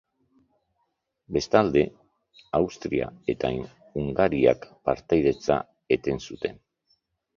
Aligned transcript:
Bestalde, 1.37 1.83
Austria 2.59 3.09
eta 3.35 3.53
Hungariak 4.03 4.65
partaidetza 4.91 5.59
eten 5.99 6.23
zuten. 6.31 6.59